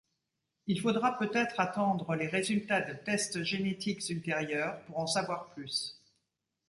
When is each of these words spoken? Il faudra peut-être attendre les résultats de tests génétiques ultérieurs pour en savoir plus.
Il 0.65 0.81
faudra 0.81 1.19
peut-être 1.19 1.59
attendre 1.59 2.15
les 2.15 2.25
résultats 2.25 2.81
de 2.81 2.95
tests 2.95 3.43
génétiques 3.43 4.09
ultérieurs 4.09 4.81
pour 4.87 4.97
en 4.97 5.05
savoir 5.05 5.53
plus. 5.53 6.01